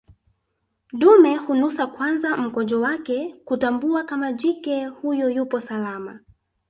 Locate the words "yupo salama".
5.29-6.19